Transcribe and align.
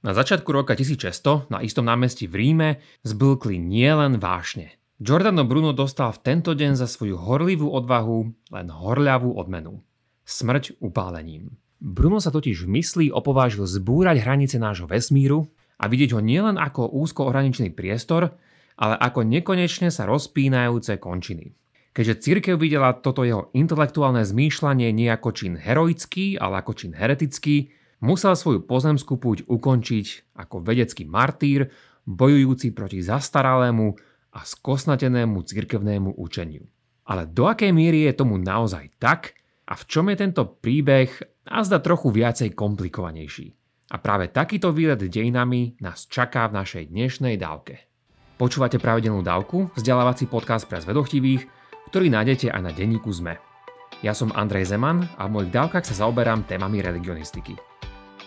Na 0.00 0.16
začiatku 0.16 0.48
roka 0.48 0.72
1600 0.72 1.52
na 1.52 1.60
istom 1.60 1.84
námestí 1.84 2.24
v 2.24 2.34
Ríme 2.40 2.68
zblkli 3.04 3.60
nielen 3.60 4.16
vášne. 4.16 4.80
Giordano 4.96 5.44
Bruno 5.44 5.76
dostal 5.76 6.08
v 6.16 6.24
tento 6.24 6.56
deň 6.56 6.72
za 6.72 6.88
svoju 6.88 7.20
horlivú 7.20 7.68
odvahu 7.68 8.32
len 8.48 8.66
horľavú 8.72 9.36
odmenu. 9.36 9.84
Smrť 10.24 10.80
upálením. 10.80 11.52
Bruno 11.84 12.16
sa 12.16 12.32
totiž 12.32 12.64
v 12.64 12.80
mysli 12.80 13.06
opovážil 13.12 13.68
zbúrať 13.68 14.24
hranice 14.24 14.56
nášho 14.56 14.88
vesmíru 14.88 15.52
a 15.76 15.84
vidieť 15.84 16.16
ho 16.16 16.20
nielen 16.24 16.56
ako 16.56 16.96
úzko 16.96 17.28
ohraničený 17.28 17.76
priestor, 17.76 18.32
ale 18.80 18.96
ako 18.96 19.20
nekonečne 19.28 19.92
sa 19.92 20.08
rozpínajúce 20.08 20.96
končiny. 20.96 21.52
Keďže 21.92 22.20
církev 22.24 22.56
videla 22.56 22.96
toto 22.96 23.20
jeho 23.20 23.52
intelektuálne 23.52 24.24
zmýšľanie 24.24 24.96
nie 24.96 25.12
ako 25.12 25.28
čin 25.36 25.60
heroický, 25.60 26.40
ale 26.40 26.64
ako 26.64 26.72
čin 26.72 26.92
heretický, 26.96 27.68
musel 28.00 28.34
svoju 28.36 28.64
pozemskú 28.64 29.20
púť 29.20 29.46
ukončiť 29.46 30.36
ako 30.36 30.64
vedecký 30.64 31.04
martýr, 31.06 31.68
bojujúci 32.08 32.72
proti 32.72 33.04
zastaralému 33.04 33.94
a 34.34 34.40
skosnatenému 34.42 35.44
cirkevnému 35.44 36.16
učeniu. 36.16 36.64
Ale 37.06 37.26
do 37.26 37.46
akej 37.50 37.74
miery 37.74 38.06
je 38.06 38.14
tomu 38.16 38.38
naozaj 38.38 38.90
tak 38.98 39.34
a 39.66 39.74
v 39.74 39.82
čom 39.86 40.10
je 40.10 40.16
tento 40.18 40.42
príbeh 40.58 41.10
azda 41.46 41.82
trochu 41.82 42.10
viacej 42.10 42.54
komplikovanejší? 42.54 43.54
A 43.90 43.98
práve 43.98 44.30
takýto 44.30 44.70
výlet 44.70 45.02
dejinami 45.02 45.74
nás 45.82 46.06
čaká 46.06 46.46
v 46.46 46.62
našej 46.62 46.94
dnešnej 46.94 47.34
dávke. 47.34 47.90
Počúvate 48.38 48.78
pravidelnú 48.78 49.20
dávku, 49.20 49.68
vzdelávací 49.74 50.30
podcast 50.30 50.70
pre 50.70 50.78
zvedochtivých, 50.78 51.44
ktorý 51.90 52.06
nájdete 52.08 52.54
aj 52.54 52.62
na 52.62 52.70
denníku 52.70 53.10
ZME. 53.10 53.36
Ja 54.00 54.14
som 54.14 54.30
Andrej 54.32 54.70
Zeman 54.70 55.10
a 55.18 55.26
v 55.26 55.34
mojich 55.34 55.52
dávkach 55.52 55.84
sa 55.84 56.06
zaoberám 56.06 56.46
témami 56.46 56.80
religionistiky. 56.80 57.69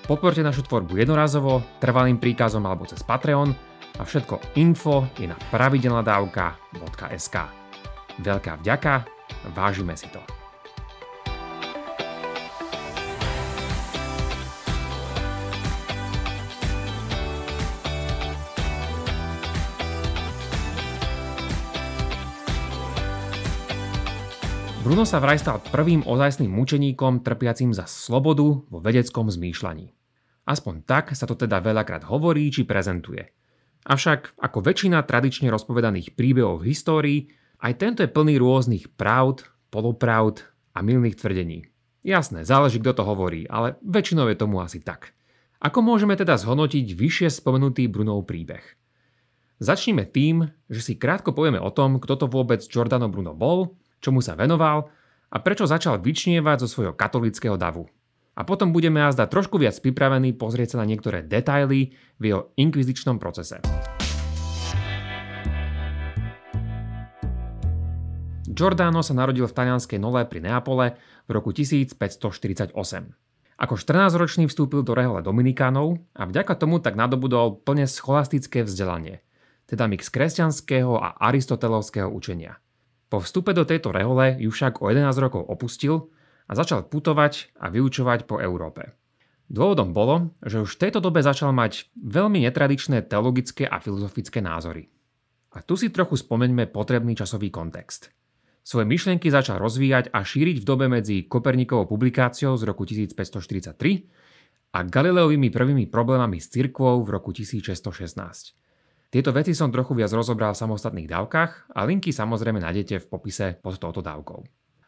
Podporte 0.04 0.44
našu 0.44 0.68
tvorbu 0.68 1.00
jednorazovo, 1.00 1.64
trvalým 1.80 2.20
príkazom 2.20 2.68
alebo 2.68 2.84
cez 2.84 3.00
Patreon 3.08 3.56
a 3.96 4.04
všetko 4.04 4.60
info 4.60 5.08
je 5.16 5.32
na 5.32 5.40
pravidelnadavka.sk. 5.48 7.36
Veľká 8.20 8.60
vďaka, 8.60 8.94
vážime 9.56 9.96
si 9.96 10.12
to. 10.12 10.43
Bruno 24.84 25.08
sa 25.08 25.24
vraj 25.24 25.40
stal 25.40 25.64
prvým 25.64 26.04
ozajstným 26.04 26.52
mučeníkom 26.52 27.24
trpiacím 27.24 27.72
za 27.72 27.88
slobodu 27.88 28.68
vo 28.68 28.84
vedeckom 28.84 29.32
zmýšľaní. 29.32 29.96
Aspoň 30.44 30.84
tak 30.84 31.16
sa 31.16 31.24
to 31.24 31.40
teda 31.40 31.64
veľakrát 31.64 32.04
hovorí 32.04 32.52
či 32.52 32.68
prezentuje. 32.68 33.32
Avšak 33.88 34.36
ako 34.36 34.60
väčšina 34.60 35.00
tradične 35.08 35.48
rozpovedaných 35.48 36.20
príbehov 36.20 36.60
v 36.60 36.76
histórii, 36.76 37.20
aj 37.64 37.80
tento 37.80 38.04
je 38.04 38.12
plný 38.12 38.36
rôznych 38.36 38.92
pravd, 39.00 39.48
polopravd 39.72 40.52
a 40.76 40.84
milných 40.84 41.16
tvrdení. 41.16 41.64
Jasné, 42.04 42.44
záleží 42.44 42.84
kto 42.84 42.92
to 42.92 43.04
hovorí, 43.08 43.48
ale 43.48 43.80
väčšinou 43.88 44.28
je 44.28 44.36
tomu 44.36 44.60
asi 44.60 44.84
tak. 44.84 45.16
Ako 45.64 45.80
môžeme 45.80 46.20
teda 46.20 46.36
zhodnotiť 46.36 46.92
vyššie 46.92 47.32
spomenutý 47.32 47.88
Brunov 47.88 48.28
príbeh? 48.28 48.68
Začneme 49.64 50.04
tým, 50.04 50.52
že 50.68 50.84
si 50.84 51.00
krátko 51.00 51.32
povieme 51.32 51.64
o 51.64 51.72
tom, 51.72 52.04
kto 52.04 52.20
to 52.20 52.28
vôbec 52.28 52.60
Giordano 52.68 53.08
Bruno 53.08 53.32
bol 53.32 53.80
čomu 54.04 54.20
sa 54.20 54.36
venoval 54.36 54.92
a 55.32 55.38
prečo 55.40 55.64
začal 55.64 56.04
vyčnievať 56.04 56.68
zo 56.68 56.68
svojho 56.68 56.94
katolického 56.94 57.56
davu. 57.56 57.88
A 58.36 58.44
potom 58.44 58.76
budeme 58.76 59.00
azda 59.00 59.30
trošku 59.30 59.56
viac 59.62 59.80
pripravení 59.80 60.36
pozrieť 60.36 60.76
sa 60.76 60.84
na 60.84 60.90
niektoré 60.90 61.24
detaily 61.24 61.96
v 62.20 62.24
jeho 62.28 62.52
inkvizičnom 62.60 63.22
procese. 63.22 63.64
Giordano 68.54 69.02
sa 69.02 69.18
narodil 69.18 69.50
v 69.50 69.56
talianskej 69.58 69.98
Nole 69.98 70.30
pri 70.30 70.46
Neapole 70.46 70.94
v 71.26 71.30
roku 71.34 71.50
1548. 71.50 72.78
Ako 73.54 73.74
14-ročný 73.78 74.46
vstúpil 74.46 74.86
do 74.86 74.94
rehole 74.94 75.26
Dominikánov 75.26 76.02
a 76.14 76.30
vďaka 76.30 76.54
tomu 76.58 76.78
tak 76.78 76.94
nadobudol 76.94 77.66
plne 77.66 77.90
scholastické 77.90 78.62
vzdelanie, 78.62 79.26
teda 79.66 79.90
mix 79.90 80.10
kresťanského 80.10 80.94
a 80.98 81.18
aristotelovského 81.18 82.10
učenia. 82.10 82.62
Po 83.14 83.22
vstupe 83.22 83.54
do 83.54 83.62
tejto 83.62 83.94
rehole 83.94 84.42
ju 84.42 84.50
však 84.50 84.82
o 84.82 84.90
11 84.90 85.14
rokov 85.22 85.46
opustil 85.46 86.10
a 86.50 86.58
začal 86.58 86.90
putovať 86.90 87.54
a 87.62 87.70
vyučovať 87.70 88.26
po 88.26 88.42
Európe. 88.42 88.98
Dôvodom 89.54 89.94
bolo, 89.94 90.34
že 90.42 90.58
už 90.58 90.74
v 90.74 90.82
tejto 90.82 90.98
dobe 90.98 91.22
začal 91.22 91.54
mať 91.54 91.94
veľmi 91.94 92.42
netradičné 92.42 93.06
teologické 93.06 93.70
a 93.70 93.78
filozofické 93.78 94.42
názory. 94.42 94.90
A 95.54 95.62
tu 95.62 95.78
si 95.78 95.94
trochu 95.94 96.18
spomeňme 96.18 96.66
potrebný 96.74 97.14
časový 97.14 97.54
kontext. 97.54 98.10
Svoje 98.66 98.90
myšlienky 98.90 99.30
začal 99.30 99.62
rozvíjať 99.62 100.10
a 100.10 100.26
šíriť 100.26 100.58
v 100.58 100.66
dobe 100.66 100.90
medzi 100.90 101.30
Kopernikovou 101.30 101.86
publikáciou 101.86 102.58
z 102.58 102.66
roku 102.66 102.82
1543 102.90 104.74
a 104.74 104.80
Galileovými 104.82 105.54
prvými 105.54 105.86
problémami 105.86 106.42
s 106.42 106.50
cirkvou 106.50 107.06
v 107.06 107.14
roku 107.14 107.30
1616. 107.30 108.63
Tieto 109.14 109.30
veci 109.30 109.54
som 109.54 109.70
trochu 109.70 109.94
viac 109.94 110.10
rozobral 110.10 110.58
v 110.58 110.62
samostatných 110.66 111.06
dávkach 111.06 111.78
a 111.78 111.86
linky 111.86 112.10
samozrejme 112.10 112.58
nájdete 112.58 112.98
v 112.98 113.06
popise 113.06 113.62
pod 113.62 113.78
touto 113.78 114.02
dávkou. 114.02 114.42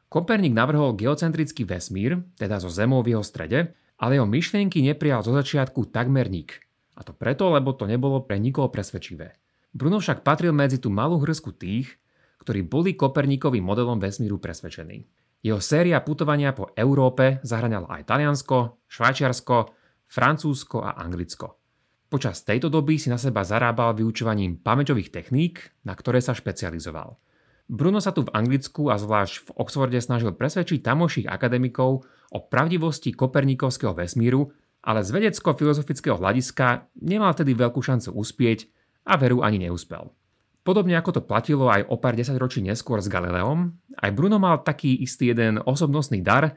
Koperník 0.09 0.50
navrhol 0.50 0.97
geocentrický 0.97 1.62
vesmír, 1.62 2.25
teda 2.34 2.58
zo 2.58 2.74
Zemou 2.74 3.06
v 3.06 3.13
jeho 3.13 3.22
strede, 3.22 3.78
ale 4.02 4.18
jeho 4.18 4.25
myšlienky 4.25 4.81
neprijal 4.81 5.22
zo 5.22 5.30
začiatku 5.30 5.94
takmer 5.94 6.34
nik. 6.34 6.58
A 6.97 7.06
to 7.06 7.13
preto, 7.13 7.53
lebo 7.53 7.78
to 7.78 7.86
nebolo 7.86 8.25
pre 8.25 8.41
nikoho 8.41 8.74
presvedčivé. 8.74 9.38
Bruno 9.69 10.02
však 10.02 10.25
patril 10.25 10.57
medzi 10.57 10.81
tú 10.81 10.90
malú 10.90 11.22
hrsku 11.22 11.53
tých, 11.53 11.94
ktorí 12.42 12.66
boli 12.66 12.97
Koperníkovým 12.97 13.62
modelom 13.62 14.02
vesmíru 14.02 14.42
presvedčení. 14.42 15.06
Jeho 15.46 15.62
séria 15.62 16.02
putovania 16.02 16.50
po 16.50 16.74
Európe 16.74 17.46
zahraňala 17.46 18.02
aj 18.02 18.09
Taliansko, 18.09 18.90
Švajčiarsko, 18.90 19.69
Francúzsko 20.09 20.81
a 20.81 20.97
Anglicko. 20.97 21.65
Počas 22.16 22.48
tejto 22.48 22.72
doby 22.72 22.96
si 22.96 23.12
na 23.12 23.20
seba 23.20 23.44
zarábal 23.44 23.92
vyučovaním 23.92 24.56
pamäťových 24.64 25.12
techník, 25.12 25.76
na 25.84 25.92
ktoré 26.00 26.24
sa 26.24 26.31
špecializoval. 26.31 27.20
Bruno 27.68 28.00
sa 28.00 28.16
tu 28.16 28.24
v 28.24 28.31
Anglicku 28.31 28.88
a 28.88 28.96
zvlášť 28.96 29.44
v 29.44 29.50
Oxforde 29.59 30.00
snažil 30.00 30.31
presvedčiť 30.31 30.80
tamoších 30.80 31.28
akademikov 31.28 32.08
o 32.31 32.40
pravdivosti 32.40 33.12
kopernikovského 33.12 33.92
vesmíru, 33.92 34.48
ale 34.80 35.04
z 35.04 35.12
vedecko-filozofického 35.12 36.16
hľadiska 36.16 36.88
nemal 37.04 37.36
tedy 37.36 37.52
veľkú 37.52 37.84
šancu 37.84 38.16
uspieť 38.16 38.72
a 39.04 39.20
veru 39.20 39.44
ani 39.44 39.68
neúspel. 39.68 40.08
Podobne 40.64 40.96
ako 40.96 41.20
to 41.20 41.22
platilo 41.28 41.68
aj 41.68 41.84
o 41.84 42.00
pár 42.00 42.16
desaťročí 42.16 42.64
neskôr 42.64 43.04
s 43.04 43.12
Galileom, 43.12 43.75
aj 44.00 44.16
Bruno 44.16 44.40
mal 44.40 44.64
taký 44.64 45.04
istý 45.04 45.36
jeden 45.36 45.59
osobnostný 45.59 46.24
dar, 46.24 46.56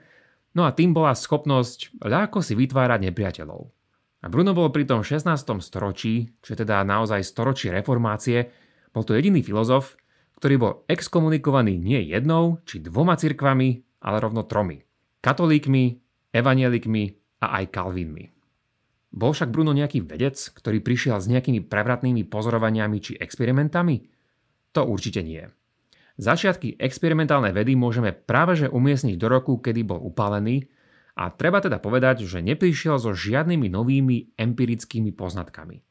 no 0.54 0.62
a 0.62 0.70
tým 0.70 0.94
bola 0.94 1.18
schopnosť 1.18 1.98
ľahko 1.98 2.46
si 2.46 2.54
vytvárať 2.54 3.10
nepriateľov. 3.10 3.74
A 4.18 4.26
Bruno 4.26 4.50
bol 4.50 4.74
pri 4.74 4.82
tom 4.82 5.06
16. 5.06 5.30
storočí, 5.62 6.34
čo 6.42 6.54
je 6.54 6.66
teda 6.66 6.82
naozaj 6.82 7.22
storočí 7.22 7.70
reformácie, 7.70 8.50
bol 8.90 9.06
to 9.06 9.14
jediný 9.14 9.46
filozof, 9.46 9.94
ktorý 10.42 10.54
bol 10.58 10.72
exkomunikovaný 10.90 11.78
nie 11.78 12.02
jednou 12.10 12.58
či 12.66 12.82
dvoma 12.82 13.14
cirkvami, 13.14 14.02
ale 14.02 14.16
rovno 14.18 14.42
tromi. 14.42 14.82
Katolíkmi, 15.22 15.84
evanielikmi 16.34 17.04
a 17.42 17.62
aj 17.62 17.64
kalvínmi. 17.70 18.24
Bol 19.14 19.32
však 19.32 19.54
Bruno 19.54 19.70
nejaký 19.72 20.04
vedec, 20.04 20.36
ktorý 20.36 20.82
prišiel 20.84 21.18
s 21.18 21.30
nejakými 21.30 21.64
prevratnými 21.64 22.26
pozorovaniami 22.28 22.98
či 23.00 23.12
experimentami? 23.16 24.04
To 24.76 24.84
určite 24.84 25.24
nie. 25.24 25.42
Začiatky 26.18 26.76
experimentálnej 26.76 27.54
vedy 27.54 27.78
môžeme 27.78 28.10
práve 28.10 28.58
že 28.58 28.66
umiestniť 28.66 29.14
do 29.14 29.26
roku, 29.30 29.62
kedy 29.62 29.86
bol 29.86 30.02
upálený 30.02 30.66
a 31.18 31.34
treba 31.34 31.58
teda 31.58 31.82
povedať, 31.82 32.22
že 32.22 32.38
neprišiel 32.38 33.02
so 33.02 33.10
žiadnymi 33.10 33.66
novými 33.66 34.38
empirickými 34.38 35.10
poznatkami. 35.10 35.82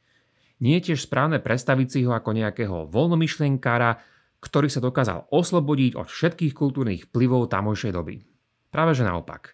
Nie 0.63 0.79
je 0.79 0.94
tiež 0.94 1.03
správne 1.03 1.44
predstaviť 1.44 1.88
si 1.91 2.00
ho 2.07 2.15
ako 2.15 2.31
nejakého 2.31 2.88
voľnomyšlienkára, 2.88 4.00
ktorý 4.39 4.71
sa 4.71 4.79
dokázal 4.79 5.27
oslobodiť 5.27 6.00
od 6.00 6.07
všetkých 6.07 6.56
kultúrnych 6.56 7.12
vplyvov 7.12 7.51
tamojšej 7.51 7.91
doby. 7.91 8.24
Práve 8.71 8.95
že 8.95 9.03
naopak. 9.03 9.53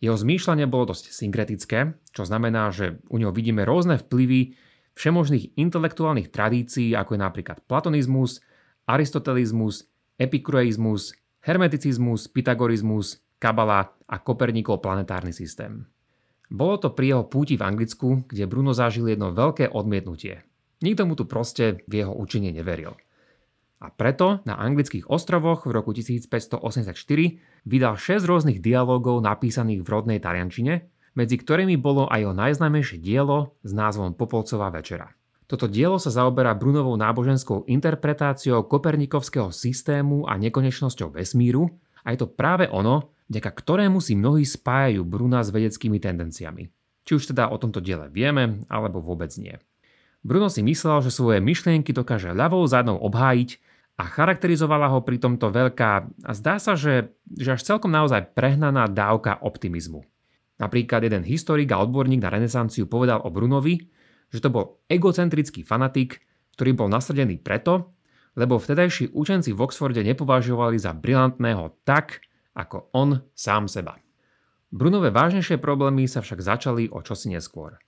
Jeho 0.00 0.16
zmýšľanie 0.16 0.64
bolo 0.64 0.96
dosť 0.96 1.12
synkretické, 1.12 2.00
čo 2.16 2.24
znamená, 2.24 2.72
že 2.72 3.04
u 3.12 3.20
neho 3.20 3.36
vidíme 3.36 3.68
rôzne 3.68 4.00
vplyvy 4.00 4.56
všemožných 4.96 5.60
intelektuálnych 5.60 6.32
tradícií, 6.32 6.96
ako 6.96 7.14
je 7.14 7.20
napríklad 7.20 7.58
platonizmus, 7.68 8.40
aristotelizmus, 8.88 9.84
epikureizmus, 10.16 11.12
hermeticizmus, 11.44 12.32
pythagorizmus, 12.32 13.20
kabala 13.40 13.96
a 14.04 14.16
Koperníkov 14.20 14.84
planetárny 14.84 15.32
systém. 15.32 15.88
Bolo 16.50 16.76
to 16.76 16.92
pri 16.92 17.16
jeho 17.16 17.24
púti 17.24 17.56
v 17.56 17.64
Anglicku, 17.64 18.28
kde 18.28 18.44
Bruno 18.44 18.76
zažil 18.76 19.08
jedno 19.08 19.32
veľké 19.32 19.72
odmietnutie. 19.72 20.44
Nikto 20.84 21.02
mu 21.08 21.16
tu 21.16 21.24
proste 21.24 21.82
v 21.88 22.04
jeho 22.04 22.12
učenie 22.12 22.52
neveril. 22.52 22.94
A 23.80 23.88
preto 23.88 24.44
na 24.44 24.60
anglických 24.60 25.08
ostrovoch 25.08 25.64
v 25.64 25.72
roku 25.72 25.96
1584 25.96 26.92
vydal 27.64 27.94
6 27.96 28.28
rôznych 28.28 28.60
dialogov 28.60 29.24
napísaných 29.24 29.80
v 29.80 29.88
rodnej 29.88 30.18
taliančine 30.20 30.86
medzi 31.14 31.36
ktorými 31.38 31.74
bolo 31.78 32.06
aj 32.06 32.22
jeho 32.22 32.34
najznámejšie 32.34 32.98
dielo 33.02 33.58
s 33.66 33.72
názvom 33.74 34.14
Popolcová 34.14 34.70
večera. 34.70 35.10
Toto 35.50 35.66
dielo 35.66 35.98
sa 35.98 36.14
zaoberá 36.14 36.54
Brunovou 36.54 36.94
náboženskou 36.94 37.66
interpretáciou 37.66 38.62
kopernikovského 38.70 39.50
systému 39.50 40.22
a 40.30 40.38
nekonečnosťou 40.38 41.18
vesmíru 41.18 41.66
a 42.06 42.14
je 42.14 42.22
to 42.22 42.30
práve 42.30 42.70
ono, 42.70 43.10
vďaka 43.30 43.50
ktorému 43.54 44.02
si 44.02 44.18
mnohí 44.18 44.42
spájajú 44.42 45.06
Bruna 45.06 45.46
s 45.46 45.54
vedeckými 45.54 46.02
tendenciami. 46.02 46.68
Či 47.06 47.12
už 47.16 47.24
teda 47.32 47.48
o 47.48 47.56
tomto 47.56 47.78
diele 47.78 48.10
vieme, 48.10 48.66
alebo 48.66 48.98
vôbec 48.98 49.30
nie. 49.38 49.54
Bruno 50.20 50.52
si 50.52 50.60
myslel, 50.60 51.00
že 51.00 51.14
svoje 51.14 51.40
myšlienky 51.40 51.96
dokáže 51.96 52.36
ľavou 52.36 52.60
zadnou 52.68 53.00
obhájiť 53.00 53.56
a 53.96 54.04
charakterizovala 54.04 54.92
ho 54.92 55.00
pri 55.00 55.16
tomto 55.16 55.48
veľká 55.48 55.90
a 56.26 56.30
zdá 56.36 56.60
sa, 56.60 56.76
že, 56.76 57.16
že 57.32 57.56
až 57.56 57.64
celkom 57.64 57.88
naozaj 57.88 58.36
prehnaná 58.36 58.84
dávka 58.90 59.40
optimizmu. 59.40 60.04
Napríklad 60.60 61.08
jeden 61.08 61.24
historik 61.24 61.72
a 61.72 61.80
odborník 61.80 62.20
na 62.20 62.28
renesanciu 62.28 62.84
povedal 62.84 63.24
o 63.24 63.32
Brunovi, 63.32 63.80
že 64.28 64.44
to 64.44 64.52
bol 64.52 64.84
egocentrický 64.92 65.64
fanatik, 65.64 66.20
ktorý 66.56 66.76
bol 66.76 66.88
nasadený 66.92 67.40
preto, 67.40 67.96
lebo 68.36 68.60
vtedajší 68.60 69.16
učenci 69.16 69.56
v 69.56 69.62
Oxforde 69.64 70.04
nepovažovali 70.04 70.76
za 70.76 70.92
brilantného 70.92 71.80
tak, 71.88 72.20
ako 72.54 72.90
on 72.96 73.22
sám 73.34 73.70
seba. 73.70 73.98
Brunové 74.70 75.10
vážnejšie 75.10 75.58
problémy 75.58 76.06
sa 76.06 76.22
však 76.22 76.38
začali 76.38 76.90
o 76.94 77.02
čosi 77.02 77.34
neskôr. 77.34 77.78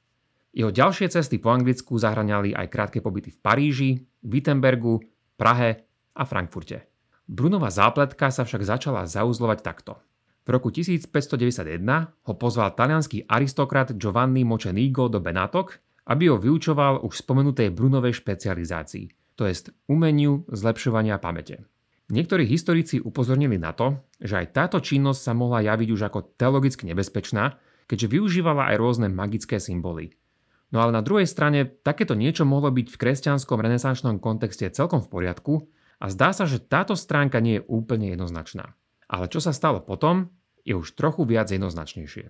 Jeho 0.53 0.69
ďalšie 0.69 1.09
cesty 1.09 1.41
po 1.41 1.55
Anglicku 1.55 1.97
zahraňali 1.97 2.53
aj 2.53 2.67
krátke 2.69 2.99
pobyty 3.01 3.33
v 3.33 3.39
Paríži, 3.41 3.91
Wittenbergu, 4.27 5.01
Prahe 5.39 5.89
a 6.13 6.23
Frankfurte. 6.29 6.91
Brunová 7.25 7.73
zápletka 7.73 8.29
sa 8.29 8.45
však 8.45 8.67
začala 8.67 9.09
zauzlovať 9.09 9.59
takto. 9.65 9.97
V 10.43 10.49
roku 10.51 10.75
1591 10.75 11.81
ho 12.27 12.35
pozval 12.35 12.75
talianský 12.75 13.25
aristokrat 13.31 13.95
Giovanni 13.95 14.43
Mocenigo 14.43 15.07
do 15.07 15.23
Benátok, 15.23 15.79
aby 16.11 16.35
ho 16.35 16.37
vyučoval 16.37 17.07
už 17.07 17.23
spomenutej 17.23 17.71
Brunovej 17.71 18.19
špecializácii, 18.19 19.07
to 19.35 19.47
jest 19.47 19.71
umeniu 19.89 20.45
zlepšovania 20.53 21.19
pamäte. 21.19 21.65
Niektorí 22.13 22.45
historici 22.45 23.01
upozornili 23.01 23.57
na 23.57 23.73
to, 23.73 23.97
že 24.21 24.45
aj 24.45 24.53
táto 24.53 24.85
činnosť 24.85 25.17
sa 25.17 25.33
mohla 25.33 25.65
javiť 25.65 25.89
už 25.97 26.13
ako 26.13 26.37
teologicky 26.37 26.85
nebezpečná, 26.85 27.57
keďže 27.89 28.13
využívala 28.13 28.69
aj 28.69 28.77
rôzne 28.77 29.09
magické 29.09 29.57
symboly. 29.57 30.13
No 30.77 30.85
ale 30.85 30.93
na 30.93 31.01
druhej 31.01 31.25
strane 31.25 31.65
takéto 31.65 32.13
niečo 32.13 32.45
mohlo 32.45 32.69
byť 32.69 32.93
v 32.93 33.01
kresťanskom 33.01 33.57
renesančnom 33.57 34.21
kontexte 34.21 34.69
celkom 34.69 35.01
v 35.01 35.09
poriadku 35.09 35.73
a 36.05 36.13
zdá 36.13 36.37
sa, 36.37 36.45
že 36.45 36.61
táto 36.61 36.93
stránka 37.01 37.41
nie 37.41 37.65
je 37.65 37.65
úplne 37.65 38.13
jednoznačná. 38.13 38.77
Ale 39.09 39.33
čo 39.33 39.41
sa 39.41 39.57
stalo 39.57 39.81
potom, 39.81 40.29
je 40.69 40.77
už 40.77 40.93
trochu 40.93 41.25
viac 41.25 41.49
jednoznačnejšie. 41.49 42.29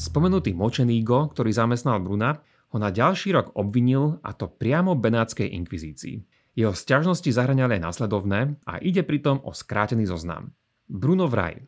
Spomenutý 0.00 0.56
močenígo, 0.56 1.28
ktorý 1.36 1.52
zamestnal 1.52 2.00
Bruna, 2.00 2.40
ho 2.70 2.76
na 2.78 2.94
ďalší 2.94 3.34
rok 3.34 3.50
obvinil 3.58 4.22
a 4.22 4.30
to 4.30 4.46
priamo 4.46 4.94
Benátskej 4.94 5.50
inkvizícii. 5.50 6.22
Jeho 6.54 6.74
sťažnosti 6.74 7.30
zahraňali 7.30 7.78
aj 7.78 7.82
následovné 7.82 8.58
a 8.66 8.78
ide 8.78 9.02
pritom 9.02 9.42
o 9.42 9.50
skrátený 9.54 10.06
zoznam. 10.06 10.54
Bruno 10.90 11.30
vraj 11.30 11.62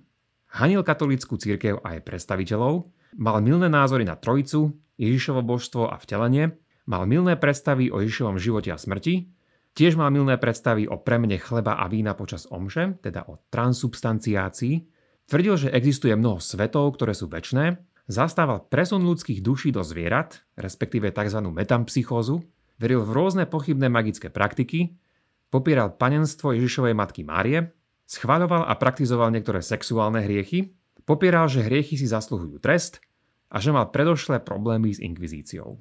hanil 0.52 0.84
katolícku 0.84 1.40
církev 1.40 1.80
a 1.80 1.96
jej 1.96 2.02
predstaviteľov, 2.04 2.92
mal 3.16 3.40
milné 3.40 3.72
názory 3.72 4.04
na 4.04 4.20
Trojicu, 4.20 4.76
Ježišovo 5.00 5.40
božstvo 5.40 5.88
a 5.88 5.96
vtelenie, 5.96 6.54
mal 6.84 7.08
milné 7.08 7.40
predstavy 7.40 7.88
o 7.88 8.04
Ježišovom 8.04 8.36
živote 8.36 8.68
a 8.68 8.76
smrti, 8.76 9.32
tiež 9.72 9.96
mal 9.96 10.12
milné 10.12 10.36
predstavy 10.36 10.84
o 10.84 11.00
premene 11.00 11.40
chleba 11.40 11.80
a 11.80 11.88
vína 11.88 12.12
počas 12.12 12.44
omše, 12.52 13.00
teda 13.00 13.24
o 13.32 13.40
transubstanciácii, 13.48 14.74
tvrdil, 15.24 15.54
že 15.56 15.72
existuje 15.72 16.12
mnoho 16.12 16.36
svetov, 16.42 16.92
ktoré 17.00 17.16
sú 17.16 17.32
väčné 17.32 17.80
Zastával 18.10 18.66
presun 18.66 19.06
ľudských 19.06 19.40
duší 19.40 19.70
do 19.70 19.86
zvierat, 19.86 20.42
respektíve 20.58 21.14
tzv. 21.14 21.38
metampsychózu, 21.38 22.42
veril 22.82 23.06
v 23.06 23.10
rôzne 23.14 23.44
pochybné 23.46 23.86
magické 23.86 24.26
praktiky, 24.26 24.98
popieral 25.54 25.94
panenstvo 25.94 26.50
Ježišovej 26.50 26.98
matky 26.98 27.22
Márie, 27.22 27.70
schváľoval 28.10 28.66
a 28.66 28.74
praktizoval 28.74 29.30
niektoré 29.30 29.62
sexuálne 29.62 30.18
hriechy, 30.26 30.74
popieral, 31.06 31.46
že 31.46 31.62
hriechy 31.62 31.94
si 31.94 32.10
zasluhujú 32.10 32.58
trest 32.58 32.98
a 33.52 33.62
že 33.62 33.70
mal 33.70 33.92
predošlé 33.94 34.42
problémy 34.42 34.90
s 34.90 34.98
inkvizíciou. 34.98 35.78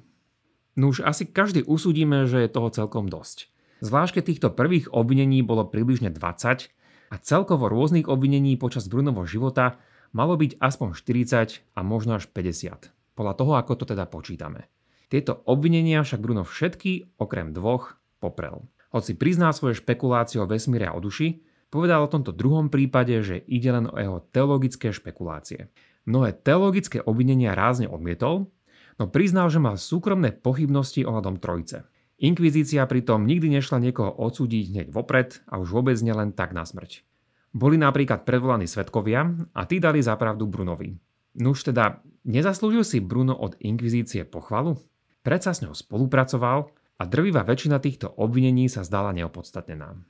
No 0.78 0.84
už 0.88 1.04
asi 1.04 1.28
každý 1.28 1.66
usúdime, 1.66 2.24
že 2.24 2.46
je 2.46 2.48
toho 2.48 2.72
celkom 2.72 3.10
dosť. 3.10 3.52
Zvlášť 3.82 4.20
keď 4.20 4.24
týchto 4.24 4.48
prvých 4.54 4.86
obvinení 4.94 5.42
bolo 5.42 5.66
približne 5.66 6.14
20 6.14 6.70
a 7.12 7.14
celkovo 7.18 7.66
rôznych 7.66 8.06
obvinení 8.06 8.54
počas 8.54 8.86
Brunovho 8.86 9.26
života 9.26 9.82
malo 10.12 10.36
byť 10.36 10.60
aspoň 10.60 10.94
40 10.96 11.76
a 11.76 11.80
možno 11.80 12.20
až 12.20 12.28
50, 12.30 12.92
podľa 13.16 13.34
toho, 13.36 13.52
ako 13.56 13.72
to 13.82 13.84
teda 13.88 14.06
počítame. 14.08 14.68
Tieto 15.12 15.44
obvinenia 15.44 16.00
však 16.00 16.24
Bruno 16.24 16.44
všetky, 16.44 17.20
okrem 17.20 17.52
dvoch, 17.52 18.00
poprel. 18.16 18.64
Hoci 18.92 19.16
prizná 19.16 19.52
svoje 19.52 19.76
špekulácie 19.76 20.40
o 20.40 20.48
vesmíre 20.48 20.88
a 20.88 20.96
o 20.96 21.00
duši, 21.00 21.44
povedal 21.72 22.04
o 22.04 22.12
tomto 22.12 22.32
druhom 22.32 22.68
prípade, 22.68 23.16
že 23.24 23.40
ide 23.44 23.72
len 23.72 23.88
o 23.88 23.96
jeho 23.96 24.24
teologické 24.32 24.92
špekulácie. 24.92 25.68
Mnohé 26.04 26.36
teologické 26.36 27.00
obvinenia 27.04 27.56
rázne 27.56 27.88
odmietol, 27.88 28.52
no 28.96 29.04
priznal, 29.08 29.48
že 29.48 29.60
mal 29.60 29.76
súkromné 29.80 30.32
pochybnosti 30.32 31.04
ohľadom 31.04 31.40
trojce. 31.40 31.88
Inkvizícia 32.22 32.86
pritom 32.86 33.26
nikdy 33.26 33.58
nešla 33.58 33.82
niekoho 33.82 34.14
odsúdiť 34.14 34.64
hneď 34.70 34.86
vopred 34.94 35.42
a 35.50 35.58
už 35.58 35.74
vôbec 35.74 35.98
nielen 35.98 36.30
tak 36.32 36.54
na 36.54 36.62
smrť. 36.62 37.02
Boli 37.52 37.76
napríklad 37.76 38.24
predvolaní 38.24 38.64
svetkovia 38.64 39.28
a 39.52 39.68
tí 39.68 39.76
dali 39.76 40.00
zapravdu 40.00 40.48
Brunovi. 40.48 40.96
Nuž 41.36 41.68
teda, 41.68 42.00
nezaslúžil 42.24 42.80
si 42.80 42.96
Bruno 42.96 43.36
od 43.36 43.60
inkvizície 43.60 44.24
pochvalu? 44.24 44.80
Predsa 45.20 45.52
s 45.52 45.60
ňou 45.60 45.76
spolupracoval 45.76 46.72
a 46.72 47.02
drvivá 47.04 47.44
väčšina 47.44 47.76
týchto 47.76 48.08
obvinení 48.08 48.72
sa 48.72 48.80
zdala 48.88 49.12
neopodstatnená. 49.12 50.00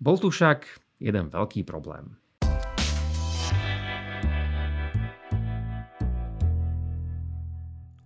Bol 0.00 0.16
tu 0.16 0.32
však 0.32 0.64
jeden 0.96 1.28
veľký 1.28 1.68
problém. 1.68 2.16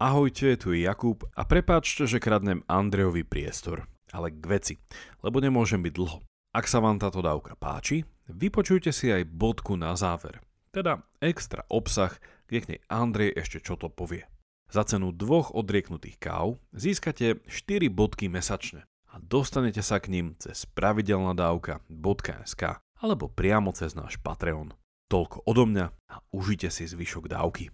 Ahojte, 0.02 0.58
tu 0.58 0.74
je 0.74 0.82
Jakub 0.82 1.22
a 1.38 1.46
prepáčte, 1.46 2.10
že 2.10 2.18
kradnem 2.18 2.66
Andrejovi 2.66 3.22
priestor, 3.22 3.86
ale 4.10 4.34
k 4.34 4.42
veci, 4.50 4.74
lebo 5.22 5.38
nemôžem 5.38 5.78
byť 5.78 5.94
dlho. 5.94 6.18
Ak 6.50 6.66
sa 6.66 6.82
vám 6.82 6.98
táto 6.98 7.22
dávka 7.22 7.54
páči, 7.54 8.02
vypočujte 8.28 8.92
si 8.94 9.10
aj 9.10 9.26
bodku 9.30 9.74
na 9.78 9.96
záver, 9.98 10.42
teda 10.70 11.02
extra 11.22 11.64
obsah, 11.70 12.14
kde 12.46 12.58
k 12.60 12.68
nej 12.76 12.80
Andrej 12.92 13.32
ešte 13.38 13.58
čo 13.64 13.74
to 13.80 13.88
povie. 13.88 14.26
Za 14.72 14.88
cenu 14.88 15.12
dvoch 15.12 15.52
odrieknutých 15.52 16.16
káv 16.16 16.56
získate 16.72 17.44
4 17.44 17.92
bodky 17.92 18.32
mesačne 18.32 18.88
a 19.12 19.20
dostanete 19.20 19.84
sa 19.84 20.00
k 20.00 20.08
ním 20.08 20.32
cez 20.40 20.64
pravidelnadavka.sk 20.72 22.62
alebo 23.04 23.28
priamo 23.28 23.76
cez 23.76 23.92
náš 23.92 24.16
Patreon. 24.24 24.72
Toľko 25.12 25.44
odo 25.44 25.68
mňa 25.68 25.86
a 26.08 26.24
užite 26.32 26.72
si 26.72 26.88
zvyšok 26.88 27.28
dávky. 27.28 27.68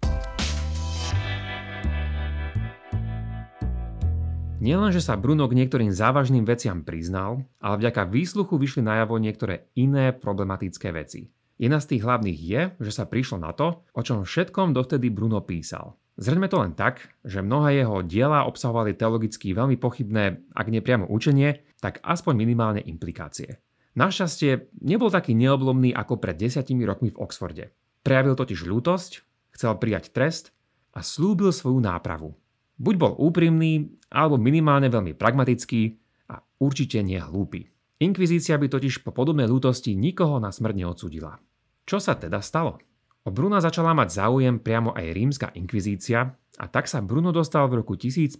Nielen, 4.59 4.91
že 4.91 4.99
sa 4.99 5.15
Bruno 5.15 5.47
k 5.47 5.55
niektorým 5.55 5.87
závažným 5.87 6.43
veciam 6.43 6.83
priznal, 6.83 7.47
ale 7.63 7.79
vďaka 7.79 8.11
výsluchu 8.11 8.59
vyšli 8.59 8.83
najavo 8.83 9.15
niektoré 9.15 9.71
iné 9.79 10.11
problematické 10.11 10.91
veci. 10.91 11.31
Jedna 11.55 11.79
z 11.79 11.95
tých 11.95 12.03
hlavných 12.03 12.39
je, 12.39 12.61
že 12.83 12.91
sa 12.91 13.07
prišlo 13.07 13.39
na 13.39 13.55
to, 13.55 13.87
o 13.95 14.01
čom 14.03 14.27
všetkom 14.27 14.75
dovtedy 14.75 15.07
Bruno 15.07 15.39
písal. 15.39 15.95
Zrejme 16.19 16.51
to 16.51 16.59
len 16.59 16.75
tak, 16.75 17.07
že 17.23 17.39
mnohé 17.39 17.79
jeho 17.79 18.03
diela 18.03 18.43
obsahovali 18.43 18.99
teologicky 18.99 19.55
veľmi 19.55 19.79
pochybné, 19.79 20.51
ak 20.51 20.67
nie 20.67 20.83
priamo 20.83 21.07
učenie, 21.07 21.63
tak 21.79 22.03
aspoň 22.03 22.35
minimálne 22.35 22.83
implikácie. 22.83 23.63
Našťastie 23.95 24.75
nebol 24.83 25.07
taký 25.07 25.39
neoblomný 25.39 25.95
ako 25.95 26.19
pred 26.19 26.35
desiatimi 26.35 26.83
rokmi 26.83 27.15
v 27.15 27.19
Oxforde. 27.23 27.71
Prejavil 28.03 28.35
totiž 28.35 28.67
ľútosť, 28.67 29.11
chcel 29.55 29.79
prijať 29.79 30.11
trest 30.11 30.51
a 30.91 30.99
slúbil 30.99 31.55
svoju 31.55 31.79
nápravu. 31.79 32.35
Buď 32.79 32.95
bol 32.95 33.13
úprimný, 33.19 33.91
alebo 34.07 34.39
minimálne 34.39 34.87
veľmi 34.87 35.13
pragmatický 35.19 35.99
a 36.31 36.39
určite 36.63 37.03
nie 37.03 37.19
hlúpy. 37.19 37.67
Inkvizícia 37.99 38.55
by 38.55 38.71
totiž 38.71 39.03
po 39.03 39.11
podobnej 39.11 39.43
lútosti 39.43 39.99
nikoho 39.99 40.39
na 40.39 40.55
smrť 40.55 40.75
neodsudila. 40.79 41.35
Čo 41.83 41.99
sa 41.99 42.15
teda 42.15 42.39
stalo? 42.39 42.79
O 43.27 43.35
Bruna 43.35 43.59
začala 43.59 43.91
mať 43.91 44.23
záujem 44.23 44.63
priamo 44.63 44.95
aj 44.95 45.11
rímska 45.11 45.47
inkvizícia 45.51 46.31
a 46.55 46.65
tak 46.71 46.87
sa 46.87 47.03
Bruno 47.03 47.35
dostal 47.35 47.67
v 47.67 47.83
roku 47.83 47.99
1593 47.99 48.39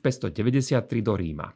do 1.04 1.14
Ríma. 1.20 1.52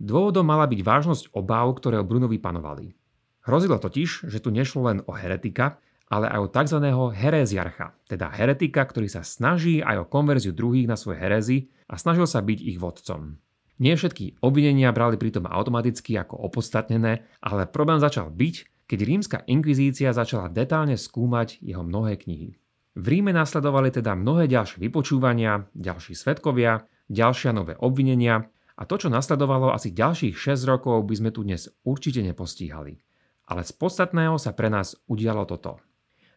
Dôvodom 0.00 0.48
mala 0.48 0.64
byť 0.64 0.80
vážnosť 0.80 1.24
obáv, 1.36 1.76
ktoré 1.76 2.00
o 2.00 2.08
Brunovi 2.08 2.40
panovali. 2.40 2.96
Hrozilo 3.44 3.76
totiž, 3.76 4.32
že 4.32 4.40
tu 4.40 4.48
nešlo 4.48 4.88
len 4.88 4.98
o 5.04 5.12
heretika, 5.12 5.76
ale 6.08 6.32
aj 6.32 6.40
o 6.40 6.48
tzv. 6.48 6.78
heréziarcha, 7.12 7.92
teda 8.08 8.32
heretika, 8.32 8.88
ktorý 8.88 9.12
sa 9.12 9.20
snaží 9.20 9.84
aj 9.84 10.04
o 10.04 10.08
konverziu 10.08 10.56
druhých 10.56 10.88
na 10.88 10.96
svoje 10.96 11.20
herezy 11.20 11.58
a 11.92 12.00
snažil 12.00 12.24
sa 12.24 12.40
byť 12.40 12.58
ich 12.64 12.80
vodcom. 12.80 13.36
Nie 13.76 14.00
všetky 14.00 14.40
obvinenia 14.40 14.88
brali 14.96 15.20
pritom 15.20 15.44
automaticky 15.44 16.16
ako 16.16 16.40
opodstatnené, 16.48 17.28
ale 17.44 17.68
problém 17.68 18.00
začal 18.00 18.32
byť, 18.32 18.88
keď 18.88 18.98
rímska 19.04 19.38
inkvizícia 19.44 20.16
začala 20.16 20.48
detálne 20.48 20.96
skúmať 20.96 21.60
jeho 21.60 21.84
mnohé 21.84 22.16
knihy. 22.16 22.56
V 22.92 23.04
Ríme 23.08 23.32
nasledovali 23.32 23.88
teda 23.92 24.12
mnohé 24.12 24.48
ďalšie 24.48 24.80
vypočúvania, 24.80 25.68
ďalší 25.72 26.12
svetkovia, 26.12 26.84
ďalšia 27.08 27.56
nové 27.56 27.76
obvinenia 27.80 28.52
a 28.76 28.82
to, 28.84 29.00
čo 29.00 29.08
nasledovalo 29.12 29.72
asi 29.72 29.92
ďalších 29.92 30.36
6 30.36 30.68
rokov, 30.68 31.04
by 31.08 31.14
sme 31.16 31.30
tu 31.32 31.44
dnes 31.44 31.68
určite 31.84 32.20
nepostíhali. 32.24 33.00
Ale 33.48 33.64
z 33.64 33.72
podstatného 33.76 34.36
sa 34.40 34.52
pre 34.56 34.72
nás 34.72 34.96
udialo 35.08 35.44
toto. 35.44 35.80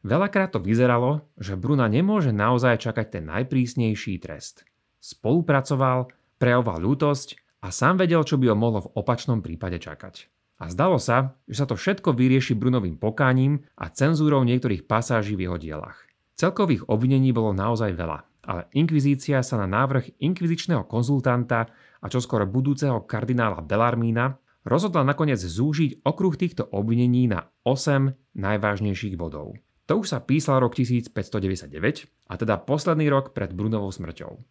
Veľakrát 0.05 0.53
to 0.53 0.59
vyzeralo, 0.61 1.25
že 1.39 1.57
Bruna 1.57 1.89
nemôže 1.89 2.29
naozaj 2.29 2.87
čakať 2.87 3.19
ten 3.19 3.23
najprísnejší 3.25 4.21
trest. 4.21 4.67
Spolupracoval, 5.05 6.09
prejavoval 6.41 6.81
ľútosť 6.81 7.61
a 7.61 7.69
sám 7.69 8.01
vedel, 8.01 8.25
čo 8.25 8.41
by 8.41 8.49
ho 8.49 8.57
mohlo 8.57 8.89
v 8.89 8.91
opačnom 8.97 9.45
prípade 9.45 9.77
čakať. 9.77 10.33
A 10.57 10.73
zdalo 10.73 10.97
sa, 10.97 11.37
že 11.45 11.61
sa 11.61 11.69
to 11.69 11.77
všetko 11.77 12.17
vyrieši 12.17 12.57
Brunovým 12.57 12.97
pokáním 12.97 13.61
a 13.77 13.93
cenzúrou 13.93 14.41
niektorých 14.41 14.89
pasáží 14.89 15.37
v 15.37 15.45
jeho 15.45 15.61
dielach. 15.61 16.01
Celkových 16.33 16.89
obvinení 16.89 17.29
bolo 17.37 17.53
naozaj 17.53 17.93
veľa, 17.93 18.49
ale 18.49 18.65
inkvizícia 18.73 19.45
sa 19.45 19.61
na 19.61 19.69
návrh 19.69 20.17
inkvizičného 20.25 20.89
konzultanta 20.89 21.69
a 22.01 22.05
čoskoro 22.09 22.49
budúceho 22.49 23.05
kardinála 23.05 23.61
Bellarmína 23.61 24.41
rozhodla 24.65 25.05
nakoniec 25.05 25.37
zúžiť 25.37 26.01
okruh 26.01 26.33
týchto 26.33 26.65
obvinení 26.73 27.29
na 27.29 27.45
8 27.61 28.09
najvážnejších 28.33 29.21
bodov. 29.21 29.53
To 29.85 30.01
už 30.01 30.17
sa 30.17 30.19
písal 30.25 30.65
rok 30.65 30.73
1599, 30.73 32.09
a 32.25 32.33
teda 32.41 32.57
posledný 32.57 33.05
rok 33.13 33.37
pred 33.37 33.53
Brunovou 33.53 33.93
smrťou. 33.93 34.41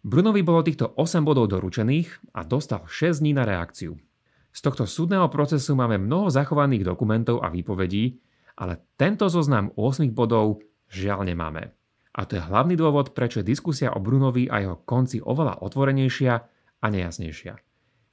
Brunovi 0.00 0.40
bolo 0.40 0.64
týchto 0.64 0.96
8 0.96 1.28
bodov 1.28 1.52
doručených 1.52 2.32
a 2.32 2.40
dostal 2.48 2.88
6 2.88 3.20
dní 3.20 3.36
na 3.36 3.44
reakciu. 3.44 4.00
Z 4.48 4.60
tohto 4.64 4.88
súdneho 4.88 5.28
procesu 5.28 5.76
máme 5.76 6.00
mnoho 6.00 6.32
zachovaných 6.32 6.88
dokumentov 6.88 7.44
a 7.44 7.52
výpovedí, 7.52 8.16
ale 8.56 8.80
tento 8.96 9.28
zoznam 9.28 9.68
8 9.76 10.08
bodov 10.16 10.64
žiaľ 10.88 11.28
nemáme. 11.28 11.76
A 12.16 12.24
to 12.24 12.40
je 12.40 12.42
hlavný 12.48 12.80
dôvod, 12.80 13.12
prečo 13.12 13.44
je 13.44 13.52
diskusia 13.52 13.92
o 13.92 14.00
Brunovi 14.00 14.48
a 14.48 14.64
jeho 14.64 14.80
konci 14.88 15.20
oveľa 15.20 15.60
otvorenejšia 15.60 16.32
a 16.80 16.86
nejasnejšia. 16.88 17.52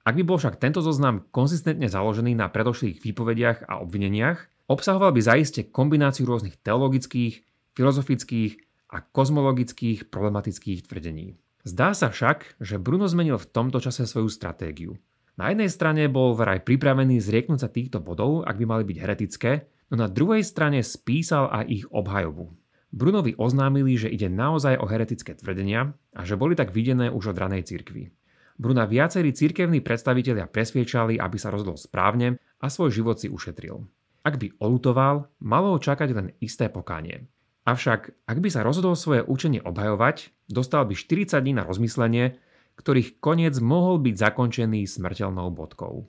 Ak 0.03 0.13
by 0.15 0.23
bol 0.27 0.35
však 0.35 0.59
tento 0.59 0.83
zoznam 0.83 1.23
konzistentne 1.31 1.87
založený 1.87 2.35
na 2.35 2.51
predošlých 2.51 2.99
výpovediach 2.99 3.63
a 3.63 3.79
obvineniach, 3.79 4.67
obsahoval 4.67 5.15
by 5.15 5.23
zaiste 5.23 5.71
kombináciu 5.71 6.27
rôznych 6.27 6.59
teologických, 6.59 7.47
filozofických 7.79 8.59
a 8.91 9.07
kozmologických 9.07 10.11
problematických 10.11 10.83
tvrdení. 10.83 11.39
Zdá 11.67 11.91
sa 11.91 12.07
však, 12.07 12.63
že 12.63 12.79
Bruno 12.79 13.11
zmenil 13.11 13.35
v 13.35 13.49
tomto 13.51 13.83
čase 13.83 14.07
svoju 14.07 14.31
stratégiu. 14.31 14.95
Na 15.35 15.51
jednej 15.51 15.67
strane 15.67 16.07
bol 16.07 16.31
vraj 16.31 16.63
pripravený 16.63 17.19
zrieknúť 17.19 17.59
sa 17.59 17.67
týchto 17.67 17.99
bodov, 17.99 18.47
ak 18.47 18.55
by 18.55 18.63
mali 18.63 18.83
byť 18.87 18.97
heretické, 19.03 19.67
no 19.91 19.99
na 19.99 20.07
druhej 20.07 20.47
strane 20.47 20.79
spísal 20.79 21.51
aj 21.51 21.67
ich 21.67 21.83
obhajobu. 21.91 22.55
Brunovi 22.95 23.35
oznámili, 23.35 23.99
že 23.99 24.07
ide 24.07 24.31
naozaj 24.31 24.79
o 24.79 24.87
heretické 24.87 25.35
tvrdenia 25.35 25.91
a 26.15 26.23
že 26.23 26.39
boli 26.39 26.55
tak 26.55 26.71
videné 26.71 27.11
už 27.11 27.35
od 27.35 27.37
ranej 27.37 27.67
cirkvi. 27.67 28.15
Bruna 28.55 28.87
viacerí 28.87 29.35
cirkevní 29.35 29.83
predstavitelia 29.83 30.47
presviečali, 30.47 31.19
aby 31.19 31.35
sa 31.35 31.51
rozhodol 31.51 31.75
správne 31.75 32.39
a 32.63 32.71
svoj 32.71 32.95
život 32.95 33.19
si 33.19 33.27
ušetril. 33.27 33.83
Ak 34.23 34.39
by 34.39 34.55
olutoval, 34.63 35.27
malo 35.43 35.75
čakať 35.75 36.09
len 36.15 36.27
isté 36.39 36.71
pokánie. 36.71 37.27
Avšak, 37.67 38.15
ak 38.31 38.37
by 38.39 38.47
sa 38.47 38.63
rozhodol 38.63 38.95
svoje 38.95 39.27
učenie 39.27 39.59
obhajovať, 39.59 40.31
dostal 40.47 40.87
by 40.87 40.95
40 40.95 41.35
dní 41.43 41.51
na 41.51 41.67
rozmyslenie, 41.67 42.39
ktorých 42.79 43.19
koniec 43.19 43.59
mohol 43.59 43.99
byť 43.99 44.15
zakončený 44.15 44.87
smrteľnou 44.87 45.51
bodkou. 45.51 46.07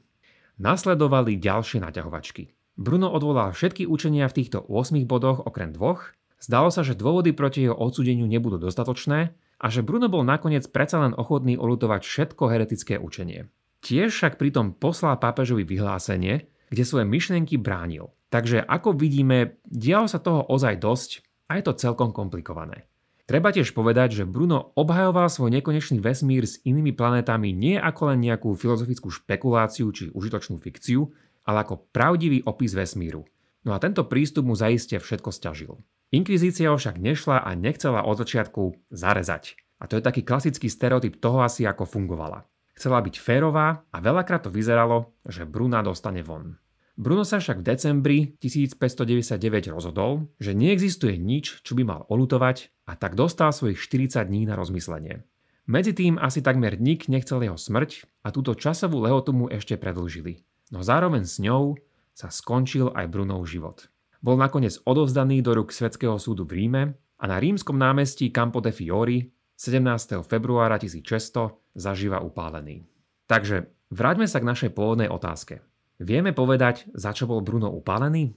Nasledovali 0.62 1.34
ďalšie 1.34 1.82
naťahovačky. 1.82 2.54
Bruno 2.78 3.10
odvolal 3.10 3.50
všetky 3.50 3.90
učenia 3.90 4.30
v 4.30 4.38
týchto 4.38 4.62
8 4.70 5.02
bodoch 5.02 5.42
okrem 5.42 5.74
dvoch. 5.74 6.14
Zdalo 6.38 6.70
sa, 6.70 6.86
že 6.86 6.94
dôvody 6.94 7.34
proti 7.34 7.66
jeho 7.66 7.74
odsudeniu 7.74 8.30
nebudú 8.30 8.62
dostatočné 8.62 9.34
a 9.58 9.66
že 9.66 9.82
Bruno 9.82 10.06
bol 10.06 10.22
nakoniec 10.22 10.62
predsa 10.70 11.02
len 11.02 11.10
ochotný 11.10 11.58
olutovať 11.58 12.06
všetko 12.06 12.54
heretické 12.54 13.02
učenie. 13.02 13.50
Tiež 13.82 14.14
však 14.14 14.38
pritom 14.38 14.78
poslal 14.78 15.18
pápežovi 15.18 15.66
vyhlásenie, 15.66 16.46
kde 16.70 16.82
svoje 16.86 17.02
myšlienky 17.10 17.58
bránil. 17.58 18.14
Takže 18.30 18.62
ako 18.62 18.94
vidíme, 18.94 19.58
dialo 19.66 20.06
sa 20.06 20.22
toho 20.22 20.46
ozaj 20.46 20.78
dosť 20.78 21.26
a 21.48 21.56
je 21.56 21.62
to 21.64 21.74
celkom 21.74 22.12
komplikované. 22.12 22.86
Treba 23.28 23.52
tiež 23.52 23.76
povedať, 23.76 24.24
že 24.24 24.24
Bruno 24.24 24.72
obhajoval 24.72 25.28
svoj 25.28 25.52
nekonečný 25.60 26.00
vesmír 26.00 26.48
s 26.48 26.64
inými 26.64 26.96
planétami 26.96 27.52
nie 27.52 27.76
ako 27.76 28.12
len 28.12 28.24
nejakú 28.24 28.56
filozofickú 28.56 29.12
špekuláciu 29.12 29.92
či 29.92 30.08
užitočnú 30.16 30.56
fikciu, 30.56 31.12
ale 31.44 31.64
ako 31.64 31.92
pravdivý 31.92 32.40
opis 32.48 32.72
vesmíru. 32.72 33.28
No 33.68 33.76
a 33.76 33.82
tento 33.84 34.08
prístup 34.08 34.48
mu 34.48 34.56
zaiste 34.56 34.96
všetko 34.96 35.28
stiažil. 35.28 35.76
Inkvizícia 36.08 36.72
však 36.72 36.96
nešla 36.96 37.44
a 37.44 37.52
nechcela 37.52 38.00
od 38.00 38.16
začiatku 38.16 38.88
zarezať. 38.88 39.60
A 39.76 39.84
to 39.84 40.00
je 40.00 40.02
taký 40.08 40.24
klasický 40.24 40.72
stereotyp 40.72 41.20
toho 41.20 41.44
asi, 41.44 41.68
ako 41.68 41.84
fungovala. 41.84 42.48
Chcela 42.72 43.04
byť 43.04 43.14
férová 43.20 43.84
a 43.92 43.98
veľakrát 44.00 44.48
to 44.48 44.50
vyzeralo, 44.54 45.12
že 45.28 45.44
Bruna 45.44 45.84
dostane 45.84 46.24
von. 46.24 46.56
Bruno 46.98 47.22
sa 47.22 47.38
však 47.38 47.62
v 47.62 47.66
decembri 47.70 48.18
1599 48.42 49.70
rozhodol, 49.70 50.26
že 50.42 50.50
neexistuje 50.50 51.14
nič, 51.14 51.62
čo 51.62 51.78
by 51.78 51.86
mal 51.86 52.00
olutovať 52.10 52.74
a 52.90 52.98
tak 52.98 53.14
dostal 53.14 53.54
svojich 53.54 53.78
40 53.78 54.26
dní 54.26 54.50
na 54.50 54.58
rozmyslenie. 54.58 55.22
Medzi 55.70 55.94
tým 55.94 56.18
asi 56.18 56.42
takmer 56.42 56.74
nik 56.74 57.06
nechcel 57.06 57.38
jeho 57.38 57.54
smrť 57.54 58.02
a 58.26 58.34
túto 58.34 58.58
časovú 58.58 58.98
lehotu 58.98 59.30
mu 59.30 59.46
ešte 59.46 59.78
predlžili. 59.78 60.42
No 60.74 60.82
zároveň 60.82 61.22
s 61.22 61.38
ňou 61.38 61.78
sa 62.18 62.34
skončil 62.34 62.90
aj 62.90 63.06
Brunov 63.14 63.46
život. 63.46 63.86
Bol 64.18 64.34
nakoniec 64.34 64.82
odovzdaný 64.82 65.38
do 65.38 65.54
rúk 65.54 65.70
Svetského 65.70 66.18
súdu 66.18 66.42
v 66.50 66.66
Ríme 66.66 66.98
a 66.98 67.24
na 67.30 67.38
rímskom 67.38 67.78
námestí 67.78 68.34
Campo 68.34 68.58
de 68.58 68.74
Fiori 68.74 69.22
17. 69.54 70.26
februára 70.26 70.82
1600 70.82 71.78
zažíva 71.78 72.26
upálený. 72.26 72.82
Takže 73.30 73.70
vráťme 73.94 74.26
sa 74.26 74.42
k 74.42 74.48
našej 74.50 74.70
pôvodnej 74.74 75.06
otázke. 75.06 75.62
Vieme 75.98 76.30
povedať, 76.30 76.86
za 76.94 77.10
čo 77.10 77.26
bol 77.26 77.42
Bruno 77.42 77.74
upálený? 77.74 78.30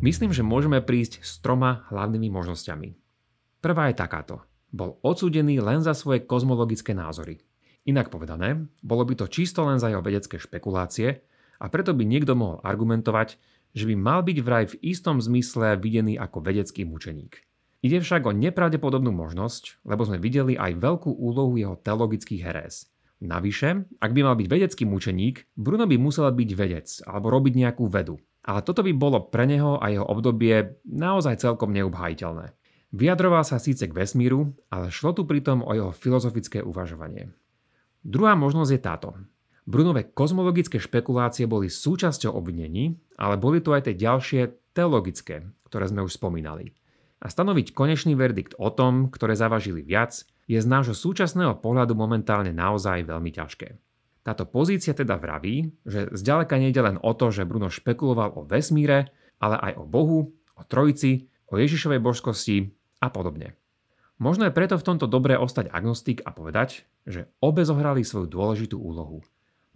Myslím, 0.00 0.32
že 0.32 0.40
môžeme 0.40 0.80
prísť 0.80 1.20
s 1.20 1.36
troma 1.44 1.84
hlavnými 1.92 2.32
možnosťami. 2.32 2.88
Prvá 3.60 3.92
je 3.92 3.94
takáto. 4.00 4.40
Bol 4.72 4.96
odsúdený 5.04 5.60
len 5.60 5.84
za 5.84 5.92
svoje 5.92 6.24
kozmologické 6.24 6.96
názory. 6.96 7.44
Inak 7.84 8.08
povedané, 8.08 8.72
bolo 8.80 9.04
by 9.04 9.20
to 9.20 9.28
čisto 9.28 9.68
len 9.68 9.76
za 9.76 9.92
jeho 9.92 10.00
vedecké 10.00 10.40
špekulácie 10.40 11.20
a 11.60 11.68
preto 11.68 11.92
by 11.92 12.08
niekto 12.08 12.32
mohol 12.32 12.64
argumentovať, 12.64 13.36
že 13.76 13.84
by 13.84 14.00
mal 14.00 14.24
byť 14.24 14.38
vraj 14.40 14.64
v 14.64 14.80
istom 14.80 15.20
zmysle 15.20 15.76
videný 15.76 16.16
ako 16.16 16.40
vedecký 16.40 16.88
mučeník. 16.88 17.47
Ide 17.78 18.02
však 18.02 18.26
o 18.26 18.34
nepravdepodobnú 18.34 19.14
možnosť, 19.14 19.86
lebo 19.86 20.02
sme 20.02 20.18
videli 20.18 20.58
aj 20.58 20.82
veľkú 20.82 21.14
úlohu 21.14 21.54
jeho 21.54 21.78
teologických 21.78 22.42
herés. 22.42 22.90
Navyše, 23.18 23.98
ak 23.98 24.10
by 24.14 24.20
mal 24.22 24.34
byť 24.38 24.46
vedecký 24.46 24.86
mučeník, 24.86 25.50
Bruno 25.58 25.86
by 25.86 25.98
musel 25.98 26.30
byť 26.30 26.50
vedec 26.54 26.86
alebo 27.06 27.30
robiť 27.34 27.54
nejakú 27.54 27.90
vedu. 27.90 28.18
Ale 28.46 28.62
toto 28.62 28.86
by 28.86 28.94
bolo 28.94 29.26
pre 29.30 29.46
neho 29.46 29.78
a 29.78 29.90
jeho 29.90 30.06
obdobie 30.06 30.78
naozaj 30.86 31.42
celkom 31.42 31.74
neobhajiteľné. 31.74 32.54
Vyjadroval 32.94 33.44
sa 33.44 33.60
síce 33.60 33.84
k 33.84 33.92
vesmíru, 33.92 34.54
ale 34.72 34.88
šlo 34.88 35.12
tu 35.12 35.28
pritom 35.28 35.60
o 35.60 35.70
jeho 35.76 35.92
filozofické 35.92 36.64
uvažovanie. 36.64 37.34
Druhá 38.00 38.32
možnosť 38.38 38.70
je 38.72 38.80
táto. 38.80 39.10
Brunové 39.68 40.08
kozmologické 40.08 40.80
špekulácie 40.80 41.44
boli 41.44 41.68
súčasťou 41.68 42.32
obvinení, 42.32 42.96
ale 43.20 43.36
boli 43.36 43.60
tu 43.60 43.76
aj 43.76 43.84
tie 43.84 43.94
ďalšie 44.00 44.72
teologické, 44.72 45.44
ktoré 45.68 45.84
sme 45.92 46.08
už 46.08 46.16
spomínali. 46.16 46.72
A 47.18 47.26
stanoviť 47.26 47.74
konečný 47.74 48.14
verdikt 48.14 48.54
o 48.58 48.70
tom, 48.70 49.10
ktoré 49.10 49.34
zavažili 49.34 49.82
viac, 49.82 50.22
je 50.48 50.58
z 50.58 50.66
nášho 50.66 50.94
súčasného 50.94 51.58
pohľadu 51.58 51.98
momentálne 51.98 52.54
naozaj 52.54 53.04
veľmi 53.04 53.30
ťažké. 53.34 53.76
Táto 54.22 54.44
pozícia 54.44 54.92
teda 54.92 55.16
vraví, 55.16 55.72
že 55.88 56.12
zďaleka 56.12 56.60
nejde 56.60 56.84
len 56.84 56.96
o 57.00 57.12
to, 57.16 57.32
že 57.32 57.48
Bruno 57.48 57.72
špekuloval 57.72 58.36
o 58.36 58.44
vesmíre, 58.44 59.10
ale 59.40 59.56
aj 59.56 59.72
o 59.80 59.84
Bohu, 59.88 60.30
o 60.54 60.62
Trojici, 60.66 61.32
o 61.48 61.56
Ježišovej 61.56 62.00
božskosti 62.02 62.76
a 63.00 63.08
podobne. 63.08 63.56
Možno 64.18 64.50
je 64.50 64.52
preto 64.52 64.74
v 64.74 64.86
tomto 64.86 65.06
dobré 65.06 65.38
ostať 65.38 65.70
agnostik 65.70 66.26
a 66.26 66.34
povedať, 66.34 66.84
že 67.06 67.30
obe 67.38 67.62
zohrali 67.62 68.02
svoju 68.02 68.26
dôležitú 68.26 68.74
úlohu. 68.74 69.22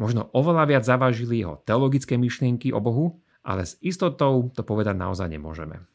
Možno 0.03 0.27
oveľa 0.35 0.67
viac 0.67 0.85
zavážili 0.85 1.47
jeho 1.47 1.63
teologické 1.63 2.19
myšlienky 2.19 2.75
o 2.75 2.83
Bohu, 2.83 3.23
ale 3.47 3.63
s 3.63 3.79
istotou 3.79 4.51
to 4.51 4.67
povedať 4.67 4.99
naozaj 4.99 5.31
nemôžeme. 5.31 5.87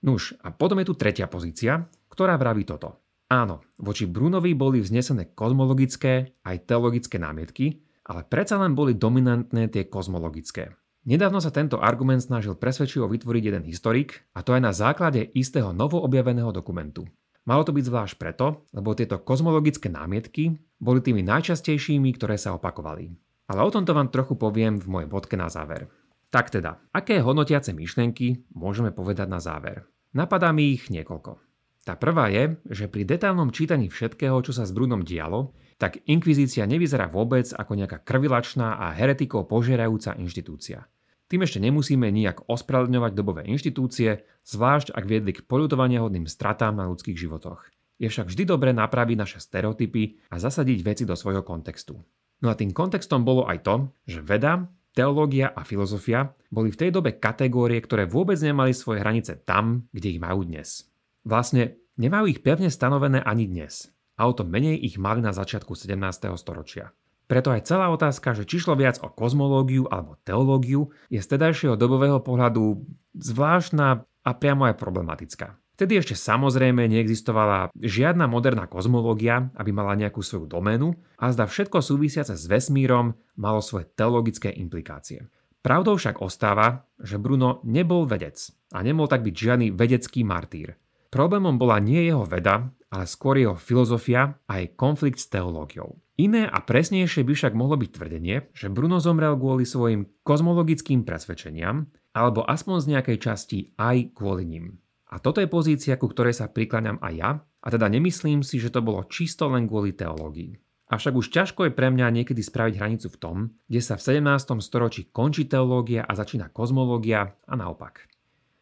Nuž, 0.00 0.32
a 0.40 0.48
potom 0.48 0.80
je 0.80 0.88
tu 0.88 0.94
tretia 0.96 1.28
pozícia, 1.28 1.84
ktorá 2.08 2.40
vraví 2.40 2.64
toto. 2.64 3.00
Áno, 3.30 3.62
voči 3.78 4.10
Brunovi 4.10 4.56
boli 4.58 4.82
vznesené 4.82 5.36
kozmologické 5.36 6.34
aj 6.42 6.66
teologické 6.66 7.20
námietky, 7.20 7.84
ale 8.10 8.26
predsa 8.26 8.58
len 8.58 8.74
boli 8.74 8.98
dominantné 8.98 9.70
tie 9.70 9.86
kozmologické. 9.86 10.74
Nedávno 11.06 11.38
sa 11.38 11.54
tento 11.54 11.80
argument 11.80 12.20
snažil 12.20 12.58
presvedčivo 12.58 13.06
vytvoriť 13.08 13.42
jeden 13.44 13.64
historik, 13.64 14.26
a 14.34 14.42
to 14.42 14.52
aj 14.52 14.62
na 14.66 14.72
základe 14.74 15.30
istého 15.32 15.72
novoobjaveného 15.72 16.50
dokumentu. 16.50 17.06
Malo 17.48 17.64
to 17.64 17.72
byť 17.72 17.84
zvlášť 17.88 18.14
preto, 18.20 18.68
lebo 18.76 18.92
tieto 18.92 19.16
kozmologické 19.16 19.88
námietky 19.88 20.60
boli 20.76 21.00
tými 21.00 21.24
najčastejšími, 21.24 22.12
ktoré 22.20 22.36
sa 22.36 22.52
opakovali. 22.58 23.16
Ale 23.48 23.64
o 23.64 23.70
tomto 23.72 23.96
vám 23.96 24.12
trochu 24.12 24.36
poviem 24.36 24.76
v 24.76 24.86
mojej 24.86 25.08
bodke 25.08 25.34
na 25.40 25.48
záver. 25.48 25.88
Tak 26.30 26.54
teda, 26.54 26.78
aké 26.94 27.18
hodnotiace 27.18 27.74
myšlenky 27.74 28.46
môžeme 28.54 28.94
povedať 28.94 29.26
na 29.26 29.42
záver? 29.42 29.90
Napadá 30.14 30.54
mi 30.54 30.70
ich 30.70 30.86
niekoľko. 30.86 31.42
Tá 31.82 31.98
prvá 31.98 32.30
je, 32.30 32.54
že 32.70 32.86
pri 32.86 33.02
detálnom 33.02 33.50
čítaní 33.50 33.90
všetkého, 33.90 34.38
čo 34.46 34.54
sa 34.54 34.62
s 34.62 34.70
Brunom 34.70 35.02
dialo, 35.02 35.58
tak 35.74 36.06
inkvizícia 36.06 36.70
nevyzerá 36.70 37.10
vôbec 37.10 37.50
ako 37.50 37.72
nejaká 37.74 38.06
krvilačná 38.06 38.78
a 38.78 38.94
heretikov 38.94 39.50
požierajúca 39.50 40.14
inštitúcia. 40.22 40.86
Tým 41.26 41.42
ešte 41.42 41.58
nemusíme 41.58 42.06
nijak 42.10 42.46
ospravedlňovať 42.46 43.12
dobové 43.14 43.42
inštitúcie, 43.50 44.22
zvlášť 44.46 44.94
ak 44.94 45.04
viedli 45.06 45.34
k 45.34 45.46
poľutovania 45.46 46.02
hodným 46.02 46.30
stratám 46.30 46.78
na 46.78 46.86
ľudských 46.86 47.18
životoch. 47.18 47.66
Je 47.98 48.06
však 48.06 48.30
vždy 48.30 48.44
dobré 48.46 48.70
napraviť 48.70 49.16
naše 49.18 49.38
stereotypy 49.42 50.30
a 50.30 50.38
zasadiť 50.38 50.78
veci 50.86 51.04
do 51.06 51.18
svojho 51.18 51.42
kontextu. 51.42 51.98
No 52.40 52.46
a 52.50 52.54
tým 52.54 52.70
kontextom 52.70 53.26
bolo 53.26 53.50
aj 53.50 53.66
to, 53.66 53.74
že 54.06 54.22
veda, 54.22 54.68
teológia 55.00 55.56
a 55.56 55.64
filozofia 55.64 56.36
boli 56.52 56.68
v 56.68 56.76
tej 56.76 56.90
dobe 56.92 57.16
kategórie, 57.16 57.80
ktoré 57.80 58.04
vôbec 58.04 58.36
nemali 58.36 58.76
svoje 58.76 59.00
hranice 59.00 59.40
tam, 59.48 59.88
kde 59.96 60.12
ich 60.12 60.20
majú 60.20 60.44
dnes. 60.44 60.92
Vlastne 61.24 61.80
nemajú 61.96 62.28
ich 62.28 62.44
pevne 62.44 62.68
stanovené 62.68 63.24
ani 63.24 63.48
dnes. 63.48 63.88
A 64.20 64.28
o 64.28 64.36
to 64.36 64.44
menej 64.44 64.76
ich 64.76 65.00
mali 65.00 65.24
na 65.24 65.32
začiatku 65.32 65.72
17. 65.72 65.96
storočia. 66.36 66.92
Preto 67.24 67.48
aj 67.48 67.64
celá 67.64 67.88
otázka, 67.88 68.36
že 68.36 68.44
či 68.44 68.60
šlo 68.60 68.76
viac 68.76 69.00
o 69.00 69.08
kozmológiu 69.08 69.88
alebo 69.88 70.20
teológiu, 70.20 70.92
je 71.08 71.22
z 71.22 71.30
tedajšieho 71.32 71.80
dobového 71.80 72.20
pohľadu 72.20 72.84
zvláštna 73.16 74.04
a 74.04 74.30
priamo 74.36 74.68
aj 74.68 74.76
problematická. 74.76 75.56
Vtedy 75.80 75.96
ešte 75.96 76.12
samozrejme 76.12 76.92
neexistovala 76.92 77.72
žiadna 77.72 78.28
moderná 78.28 78.68
kozmológia, 78.68 79.48
aby 79.56 79.72
mala 79.72 79.96
nejakú 79.96 80.20
svoju 80.20 80.44
doménu 80.44 80.92
a 81.16 81.32
zda 81.32 81.48
všetko 81.48 81.80
súvisiace 81.80 82.36
s 82.36 82.44
vesmírom 82.44 83.16
malo 83.40 83.64
svoje 83.64 83.88
teologické 83.96 84.52
implikácie. 84.52 85.24
Pravdou 85.64 85.96
však 85.96 86.20
ostáva, 86.20 86.84
že 87.00 87.16
Bruno 87.16 87.64
nebol 87.64 88.04
vedec 88.04 88.36
a 88.76 88.84
nemohol 88.84 89.08
tak 89.08 89.24
byť 89.24 89.32
žiadny 89.32 89.66
vedecký 89.72 90.20
martýr. 90.20 90.76
Problémom 91.08 91.56
bola 91.56 91.80
nie 91.80 92.04
jeho 92.12 92.28
veda, 92.28 92.68
ale 92.92 93.08
skôr 93.08 93.40
jeho 93.40 93.56
filozofia 93.56 94.36
a 94.52 94.60
jej 94.60 94.76
konflikt 94.76 95.16
s 95.16 95.32
teológiou. 95.32 95.96
Iné 96.20 96.44
a 96.44 96.60
presnejšie 96.60 97.24
by 97.24 97.32
však 97.32 97.56
mohlo 97.56 97.80
byť 97.80 97.90
tvrdenie, 97.96 98.52
že 98.52 98.68
Bruno 98.68 99.00
zomrel 99.00 99.32
kvôli 99.32 99.64
svojim 99.64 100.12
kozmologickým 100.28 101.08
presvedčeniam, 101.08 101.88
alebo 102.12 102.44
aspoň 102.44 102.76
z 102.84 102.86
nejakej 102.92 103.16
časti 103.16 103.58
aj 103.80 104.12
kvôli 104.12 104.44
nim. 104.44 104.76
A 105.10 105.18
toto 105.18 105.42
je 105.42 105.50
pozícia, 105.50 105.98
ku 105.98 106.06
ktorej 106.06 106.38
sa 106.38 106.46
prikláňam 106.46 107.02
aj 107.02 107.14
ja, 107.18 107.30
a 107.42 107.68
teda 107.68 107.90
nemyslím 107.90 108.46
si, 108.46 108.62
že 108.62 108.70
to 108.70 108.78
bolo 108.78 109.02
čisto 109.10 109.50
len 109.50 109.66
kvôli 109.66 109.90
teológii. 109.90 110.54
Avšak 110.90 111.14
už 111.14 111.30
ťažko 111.30 111.70
je 111.70 111.76
pre 111.76 111.90
mňa 111.90 112.10
niekedy 112.10 112.42
spraviť 112.42 112.74
hranicu 112.78 113.14
v 113.14 113.20
tom, 113.22 113.36
kde 113.70 113.78
sa 113.82 113.94
v 113.94 114.22
17. 114.22 114.58
storočí 114.58 115.10
končí 115.14 115.46
teológia 115.46 116.02
a 116.02 116.18
začína 116.18 116.50
kozmológia 116.50 117.30
a 117.46 117.54
naopak. 117.54 118.10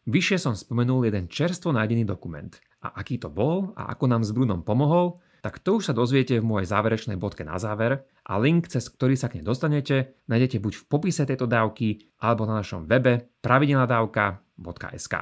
Vyššie 0.09 0.37
som 0.37 0.53
spomenul 0.53 1.09
jeden 1.09 1.29
čerstvo 1.29 1.73
nájdený 1.73 2.05
dokument. 2.05 2.53
A 2.85 3.01
aký 3.01 3.17
to 3.17 3.33
bol 3.33 3.73
a 3.73 3.89
ako 3.93 4.05
nám 4.09 4.21
s 4.25 4.33
Brunom 4.33 4.61
pomohol, 4.61 5.21
tak 5.41 5.57
to 5.61 5.81
už 5.81 5.89
sa 5.89 5.93
dozviete 5.93 6.37
v 6.37 6.45
mojej 6.45 6.69
záverečnej 6.69 7.17
bodke 7.17 7.47
na 7.47 7.57
záver 7.57 8.05
a 8.25 8.33
link, 8.37 8.69
cez 8.69 8.89
ktorý 8.89 9.17
sa 9.17 9.31
k 9.31 9.41
nej 9.41 9.45
dostanete, 9.45 10.17
nájdete 10.29 10.61
buď 10.61 10.73
v 10.75 10.83
popise 10.85 11.23
tejto 11.25 11.47
dávky 11.49 12.13
alebo 12.21 12.45
na 12.45 12.61
našom 12.61 12.85
webe 12.85 13.31
pravidelnadavka.sk. 13.41 15.15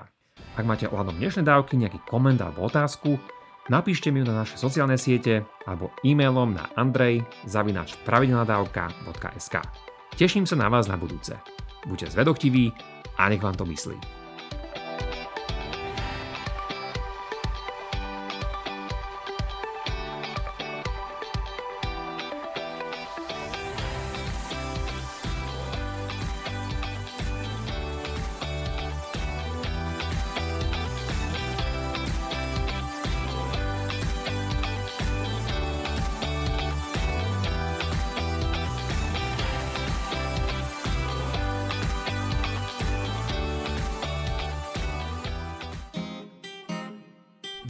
Ak 0.58 0.65
máte 0.65 0.89
ohľadom 0.89 1.22
dnešnej 1.22 1.46
dávky 1.46 1.77
nejaký 1.77 2.01
koment 2.10 2.41
alebo 2.41 2.65
otázku, 2.65 3.22
napíšte 3.70 4.10
mi 4.10 4.24
ju 4.24 4.25
na 4.25 4.41
naše 4.41 4.58
sociálne 4.58 4.98
siete 4.98 5.46
alebo 5.70 5.94
e-mailom 6.01 6.58
na 6.58 6.65
andrej.pravidelnadavka.sk. 6.74 9.56
Teším 10.17 10.50
sa 10.50 10.58
na 10.58 10.74
vás 10.74 10.89
na 10.89 10.98
budúce. 10.98 11.38
Buďte 11.86 12.17
zvedochtiví 12.17 12.74
a 13.22 13.29
nech 13.29 13.46
vám 13.46 13.53
to 13.53 13.70
myslí. 13.70 14.17